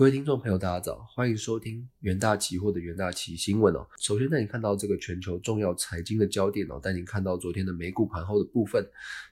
[0.00, 3.86] 各位听众朋友，大家早，欢迎收听元大期货的元大期新闻哦。
[3.98, 8.82] 首先带你看到这个全球重要财经的焦点哦，带你看到昨天的美股盘后的部分，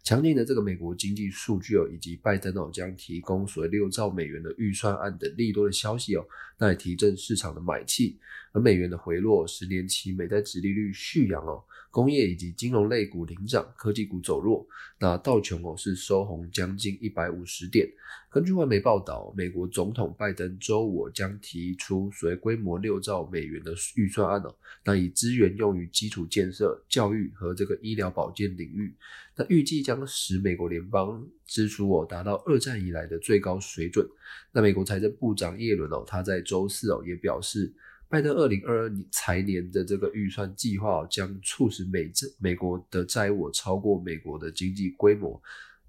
[0.05, 6.27] 强劲的这个美国经济数据哦，以及拜登哦将提供所谓六兆美元的预算案等利多的消息哦，
[6.59, 8.19] 那也提振市场的买气。
[8.53, 14.67] 而美元的回落，十年期美债殖利率续扬哦，工业以及金融类股领涨，科技股走弱。
[15.01, 17.89] 那道琼哦是收红将近一百五十点。
[18.31, 28.95] 根据外媒报道，美国总统拜登周五将提出所谓规模六兆美元的预算案哦，那以资源用于基础建设、教育和这个医疗保健领域。
[29.35, 34.07] 那预计将使美国联邦支出哦达到二战以来的最高水准。
[34.53, 37.73] 那美国财政部长耶伦哦，他在周四哦也表示。
[38.11, 45.41] 拜登二零二二年财年的这个预算计划将促使美债美国的债务超过美国的经济规模，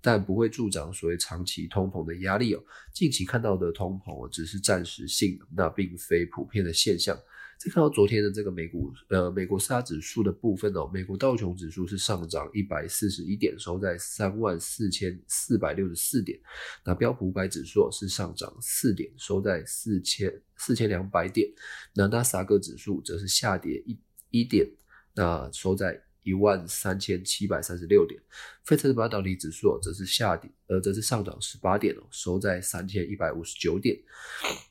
[0.01, 2.61] 但不会助长所谓长期通膨的压力哦。
[2.93, 7.17] 近期看到的通膨只是暂时性，那并非普遍的现象。
[7.59, 16.39] 再看到昨天的这个美股，呃，美国四大指数的部分哦，美国道琼指数是上涨一百四十一点，收在三万四千四百六十四点。
[16.85, 21.49] 那标普五百指数是上涨四点，收在四千四千两百点。
[21.93, 23.99] 那纳斯达克指数则是下跌一
[24.29, 24.65] 一点，
[25.13, 26.01] 那收在。
[26.29, 28.21] 一万三千七百三十六点，
[28.63, 33.97] 费城半导体指数则是下跌，呃，则是上涨十八点哦，收在三千一百五十九点。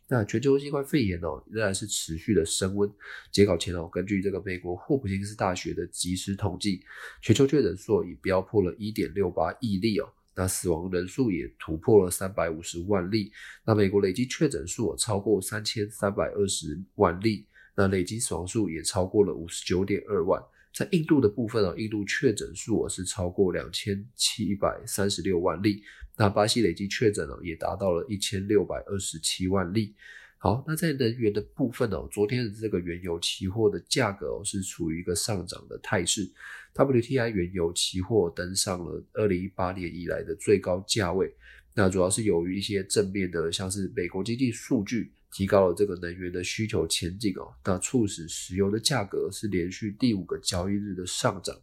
[0.06, 2.88] 那全球新冠肺炎哦，仍然是持续的升温。
[3.32, 6.80] 截稿前哦，根据这个美国霍普金斯大学的即时统计，
[7.20, 13.32] 全球确诊数已飙破了一点六八亿例哦，那死亡人数也突破了三百五十万例。
[13.64, 20.40] 那美国累计确诊数超过三千三百二十万例，那累计死亡数也超过了五十九点二万。
[20.72, 25.82] 在印度的部分哦，印度确诊数是超过两千七百三十六万例，
[26.16, 29.94] 那巴西累计确诊哦也达到了一千六百二十七万例。
[30.40, 36.30] 好，那在能源的部分哦，昨天的这个原油期货的价格哦是处于一个上涨的态势
[36.74, 41.34] ，WTI 原油期货登上了二零一八年以来的最高价位，
[41.74, 45.12] 那主要是由于一些正面的，像是美国经济数据。
[45.30, 51.54] 提高了这个能源的需求前景哦，那促使石油的价格是连续第五个交易日的上涨，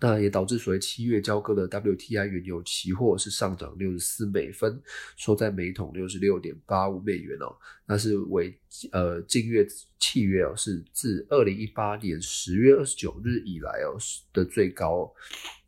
[0.00, 4.80] 那也导致所谓七月交割的 WTI 原油期货是上涨六十四美分，
[5.16, 7.56] 收在每桶六十六点八五美元哦，
[7.86, 8.54] 那是为
[8.92, 9.66] 呃近月
[9.98, 13.96] 契约哦是自二零一八年十月二十九日以来哦
[14.32, 15.10] 的最高。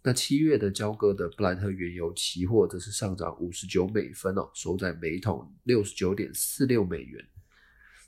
[0.06, 7.26] 那七月的交割的布兰特原油期货则是上涨五十九美分哦，收在每桶六十九点四六美元。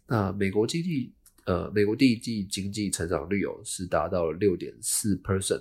[0.07, 1.13] 那美国经济，
[1.45, 5.61] 呃，美国第一季经济成长率哦是达到了六点四 percent。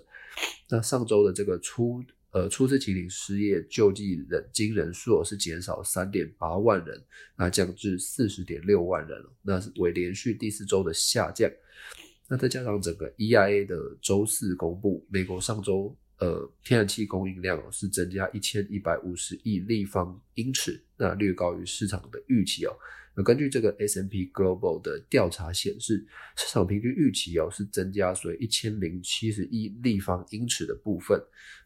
[0.69, 7.03] 那上周的这个初，呃，初次期失业救济人金人数哦是减少三点八万人，
[7.35, 11.49] 那降至四十点六万人那是为连续第四周的下降。
[12.27, 15.97] 那再加上整个 EIA 的周四公布，美国上周。
[16.19, 22.73] 呃，天然气供应量是增加一千一百五十亿立方英尺，那略高于市场的预期哦。
[23.16, 31.19] 那根据这个 S M P Global 的调查显示，市场平均预期哦是增加所以一千零七十亿立方英尺的部分。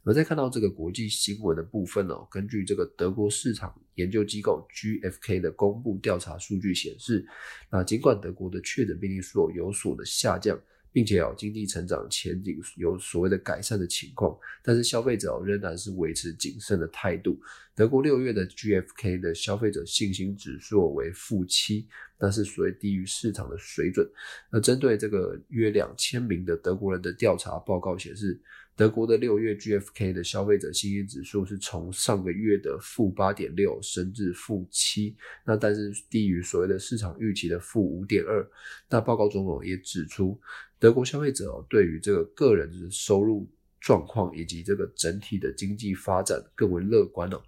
[0.04, 7.26] 而再看到这个国际新闻的部分哦，根据这个德国市场研究机构 G F K 的公布调查数据显示，
[7.70, 10.60] 那尽管德国的确诊病例数有所的下降。
[10.92, 17.40] 并且哦，经济成长前景有所谓的改善的情况，但是消费者仍然是维持谨慎的态度。
[17.74, 21.88] 德国六月的 GFK 的消费者信心指数为负七，
[22.18, 24.08] 但是属于低于市场的水准。
[24.52, 28.40] 那针对这个约两千名的德国人的调查报告显示。
[28.74, 35.16] 德国的六月 GFK 的消费者信心指数是从上个月的负八点六升至负七，
[35.46, 38.44] 那但是低于所谓的市场预期的负五点二。
[38.90, 40.40] 那报告中哦也指出，
[40.82, 43.48] 德国消费者哦对于这个个人的收入
[43.80, 47.40] 状况以及这个整体的经济发展更为乐观哦。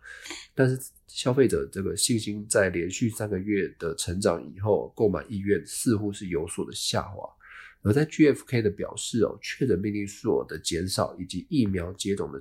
[0.53, 7.27] 但是消费者这个信心在连续三个月的成长以后，购买意愿似乎是有所的下滑。
[7.81, 12.39] 而在 GFK 的表示哦，确诊病例数的减少以及疫苗接种的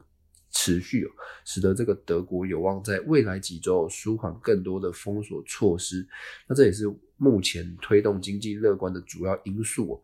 [0.50, 1.08] 持续，
[1.44, 6.06] 使得这个德国有望在未来几周舒缓更多的封锁措施。
[6.46, 6.84] 那这也是
[7.16, 10.02] 目前推动经济乐观的主要因素。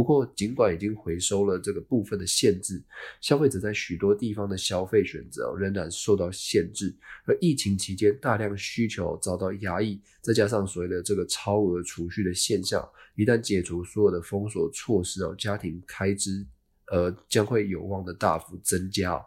[0.00, 2.82] 不过，尽管已经回收了这个部分的限制，
[3.20, 6.96] 消费者在许多地方的消费选择仍然受到限制。
[7.26, 12.82] 而疫情期间大量需求遭到压抑，再加上所谓的这个超额储蓄的现象，
[13.14, 16.46] 一旦解除所有的封锁措施哦，家庭开支
[16.86, 19.22] 呃将会有望的大幅增加。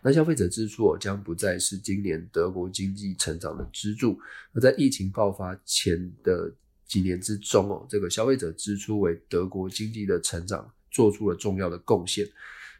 [0.00, 4.18] 那消费者支出将不再是今年德国经济成长的支柱。
[4.54, 6.50] 而在疫情爆发前的
[6.88, 12.26] 几年之中哦，这个消费者支出为德国经济的成长做出了重要的贡献。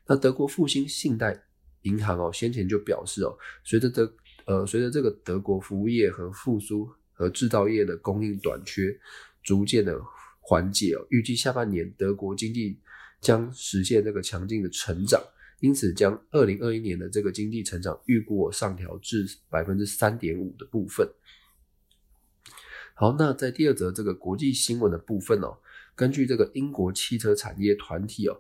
[0.07, 1.41] 那德国复兴信贷
[1.83, 4.13] 银行哦先前就表示哦，随着德
[4.47, 8.99] 呃随着这个德国服务业和复苏和制造业的供应短缺
[9.43, 10.01] 逐渐的
[10.41, 12.79] 缓解哦，预计下半年德国经济
[13.21, 15.23] 将实现这个强劲的成长。
[15.61, 21.05] 因此，将二零二一年的这个经济成长预估上调至百分之三点五的部分。
[23.01, 25.57] 好，那在第二则这个国际新闻的部分哦，
[25.95, 28.37] 根据这个英国汽车产业团体哦，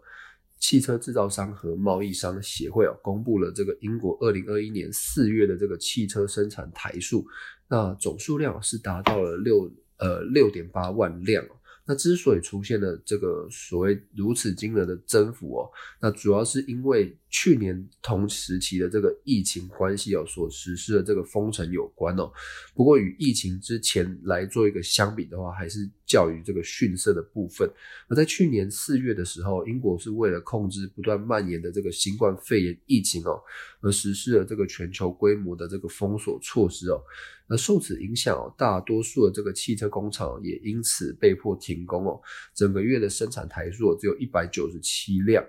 [0.58, 7.25] 汽车制造商和贸易商协会哦，公布了这个英国二零二一年四月的这个汽车生产台数，
[7.69, 11.46] 那总数量是达到了六呃六点八万辆。
[11.88, 15.70] 那之所以出现了这个所谓如此惊人的增幅哦，
[16.02, 22.31] 那主要是因为去年同时期的这个疫情关系哦，所实施的这个封城有关哦。
[22.75, 27.70] 不过与疫情之前来做一个相比的话，还是较于这个逊色的部分。
[28.08, 33.40] 而在去年四月的时候，英国是为了控制不断蔓延的这个新冠肺炎疫情哦，
[33.82, 37.00] 而实施了这个全球规模的这个封锁措施哦。
[37.49, 42.20] 而受此影响哦，大多数的这个汽车工厂也因此被迫停工哦。
[42.54, 45.44] 整个月的生产台数只有一百九十七辆。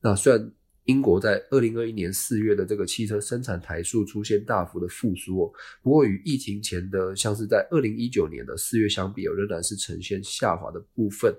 [0.00, 0.52] 那虽然
[0.84, 5.52] 英国在二零二一年四月的这个汽车生产台数出现大幅的复苏哦，
[5.82, 11.34] 不过与疫情前的像是在二零一九年的四月相比哦，仍然是呈现下滑的部分。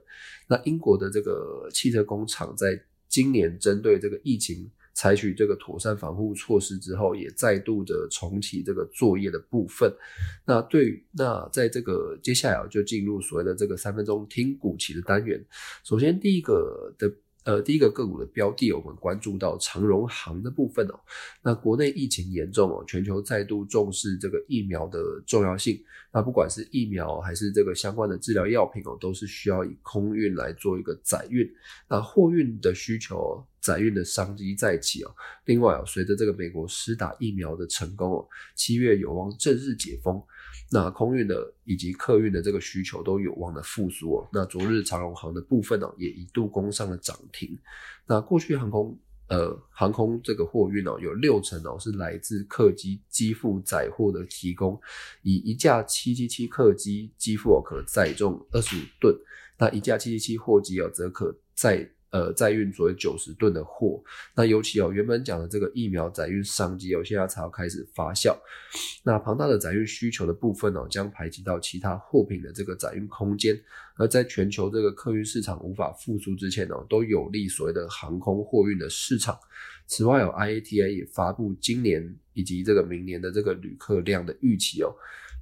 [0.48, 4.70] 那英国的这个汽车工厂在今年针对这个疫情。
[4.96, 9.92] 采取这个妥善防护措施之后，也再度的重启这个作业的部分。
[10.46, 15.44] 那对，那在这个接下来就进入所谓的这个三分钟听股旗的单元。
[15.84, 17.12] 首先，第一个的。
[17.44, 21.00] 呃，第一个个股的标的，我们关注到长荣行的部分哦。
[21.42, 25.84] 那国内疫情严重哦，全球再度重视这个疫苗的重要性。
[26.12, 31.50] 那不管是疫苗还是这个相关的治疗药品哦，都是需要以空运来做一个载运。
[31.90, 35.16] 那货运的需求，载运的商机再起哦。
[35.46, 40.22] 另外哦，随着这个美国施打疫苗的成功哦，七月有望正式解封。
[40.70, 44.30] 那空运的以及客运的这个需求都有望的复苏哦。
[44.34, 47.58] 那昨日长荣航的部分呢，也一度攻上了涨停。
[48.06, 54.80] 那过去航空呃航空这个货运哦，有六成哦是来自客机机腹载货的提供，
[55.22, 59.16] 以一架七七七客机机腹可载重二十五吨，
[59.60, 61.90] 那一架七七七货机哦则可载。
[62.14, 64.00] 呃，载运所谓九十吨的货，
[64.36, 68.38] 那尤其哦，原本讲的这个疫苗载运商机哦，现在才要开始发酵。
[69.04, 73.60] 那庞大的载运需求的部分哦，将排挤到其他货品的这个载运空间。
[73.96, 79.36] 而在全球这个客运市场无法复苏之前哦，都有利所谓的航空货运的市场。
[79.88, 84.94] 此外，有 IATA 也发布今年以及这个明年的这个旅客量的预期哦。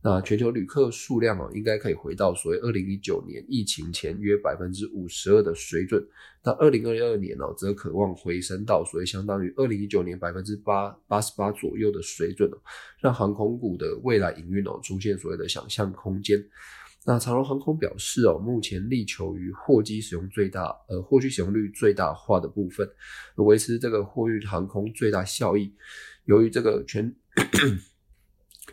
[0.03, 6.03] 那全球旅客数量哦，应该可以回到所谓二零一九年疫情前约百分之五十二的水准。
[6.43, 12.57] 那二零二二年哦，则渴望回升到所谓相当于二零一九年百分之八八十八左右的水准哦，
[12.99, 16.43] 让航空股的未来营运哦出现所谓的想象空间。
[17.05, 22.89] 那长荣航空表示哦，目前力求于货机使用最大呃货机使用率最大化的部分，
[23.35, 25.71] 维持这个货运航空最大效益。
[26.25, 27.15] 由于这个全。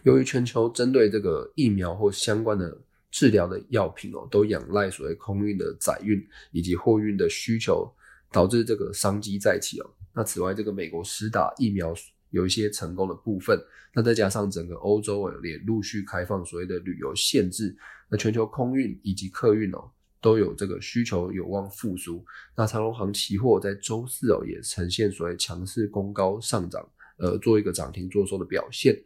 [0.08, 2.74] 由于全球针对这个疫苗或相关的
[3.10, 7.86] 治疗的药品哦，都仰赖所谓空运的载运以及货运的需求，
[8.32, 9.90] 导致这个商机再起哦。
[10.14, 11.94] 那此外，这个美国施打疫苗
[12.30, 13.62] 有一些成功的部分，
[13.94, 17.76] 那再加上整个欧洲啊也陆续开放所谓的旅游限制，
[18.08, 19.90] 那全球空运以及客运哦
[20.22, 22.24] 都有这个需求有望复苏。
[22.56, 28.98] 那长荣航期货在周四哦也呈现所谓强势攻高上涨，呃，做一个涨停做收的表现。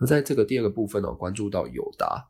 [0.00, 2.26] 那在这个第二个部分呢，关注到友达，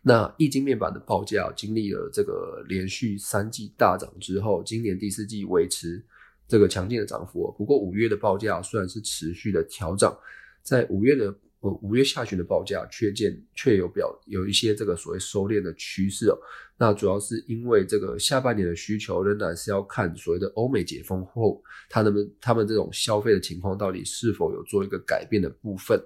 [0.00, 6.02] 那液晶面板的报价经历了这个连续三季大涨之后，今年第四季维持
[6.48, 7.52] 这个强劲的涨幅。
[7.58, 10.16] 不过五月的报价虽然是持续的调涨，
[10.62, 11.34] 在五月的。
[11.62, 16.36] 呃，五月下旬的报价却见却有表有一些这个所谓收敛的趋势哦。
[16.76, 26.02] 那主要是因为这个下半年的需求仍然是要看所谓的欧美解封后，他们他们这种消费的情况到底是否有做一个改变的部分。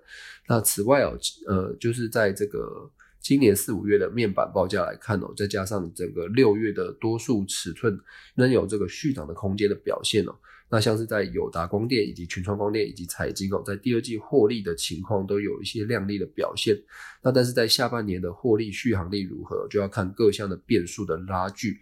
[0.46, 7.98] 那此外哦，呃，就是在这个今年四五月的面板报价来看哦，再加上整个六月的多数尺寸
[8.34, 10.36] 仍有这个续涨的空间的表现哦。
[10.68, 16.76] 那像是在友达光电以及群创光电以及彩晶哦，在第二季获利的情况都有一些亮丽的表现。
[17.22, 21.78] 那但是在下半年的获利续航力如何，就要看各项的变数的拉锯。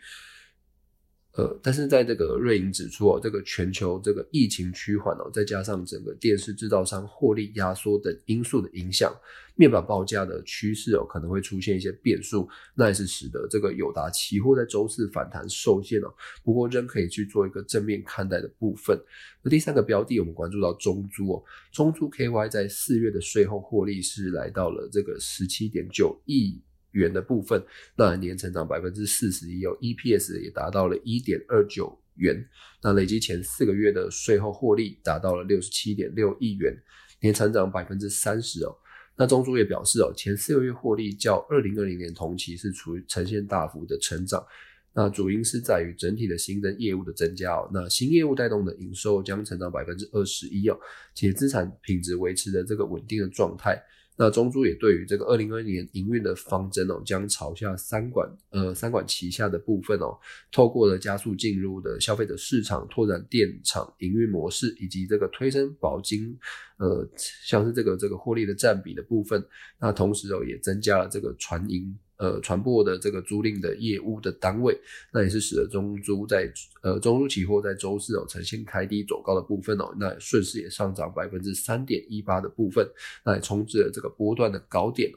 [1.36, 9.12] 呃，但是在这个瑞银指出哦，这个全球这个疫情趋缓哦，再加上整个电视制造商获利压缩等因素的影响，
[9.56, 16.14] 面板报价的趋势哦可能会出现一些变数，那也是使得这个友达期货在周四反弹受限哦。
[16.44, 18.96] 不过仍可以去做一个正面看待的部分。
[19.42, 26.62] 那第三个标的，我们关注到中珠哦，中珠 KY 在四月的税后获利是来到了这个十七点九亿。
[26.94, 27.62] 元的部分，
[27.96, 32.44] 那年成长百分之四十一哦，EPS 也达到了一点二九元，
[32.82, 36.74] 那累计前四个月的税后获利达到了六十七点六亿元，
[37.20, 38.74] 年成长百分之三十哦。
[39.16, 44.44] 那中珠也表示哦，前四个月获利较二零二零年同期是处于呈现大幅的成长，
[44.92, 50.78] 那主因是在于整体的新增业务的增加哦，那新业务带动的营收将成长百分之二十一哦，
[51.14, 53.80] 且资产品质维持的这个稳定的状态。
[54.16, 60.16] 那中珠也对于这个二零二一年营运的方针哦，将朝下三管呃三管齐下的部分哦，
[60.52, 66.38] 透过了加速进入的消费者市场，拓展电厂营运模式，以及这个推升保金
[66.76, 69.44] 呃像是这个这个获利的占比的部分，
[69.80, 71.96] 那同时哦也增加了这个船营。
[72.16, 74.78] 呃，传播的这个租赁的业务的单位，
[75.12, 76.52] 那也是使得中租在
[76.82, 82.88] 呃中租期货在周四哦呈现开低走高的部分哦，那顺势也上涨百分之三点一八的部分，
[83.24, 85.10] 那也冲至了这个波段的高点。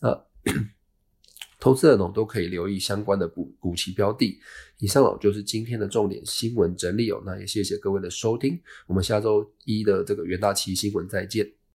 [0.00, 0.24] 那
[1.58, 4.38] 投资者哦都可以留意相关的股股期标的。
[4.78, 11.61] 以上哦就是今天的重点新闻整理哦，那也谢谢各位的收听，我们下周一的这个元大期新闻再见。